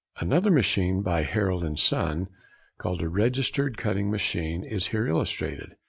]Another 0.19 0.49
machine 0.49 1.03
by 1.03 1.21
Harrild 1.23 1.63
and 1.63 1.77
Son, 1.77 2.27
called 2.79 3.03
a 3.03 3.07
registered 3.07 3.77
cutting 3.77 4.09
machine, 4.09 4.63
is 4.63 4.87
here 4.87 5.05
illustrated. 5.05 5.75